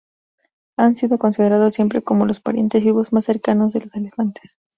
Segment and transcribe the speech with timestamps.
[0.79, 4.57] Han sido considerados siempre como los parientes vivos más cercanos de los elefantes.